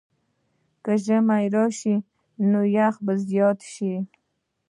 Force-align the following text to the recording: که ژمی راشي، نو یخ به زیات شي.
که 0.83 0.93
ژمی 1.05 1.45
راشي، 1.55 1.95
نو 2.51 2.61
یخ 2.77 2.95
به 3.05 3.13
زیات 3.27 3.59
شي. 3.73 3.93